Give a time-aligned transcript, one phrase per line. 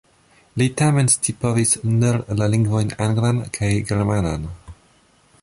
[0.59, 4.51] Li tamen scipovis nur la lingvojn anglan kaj germanan.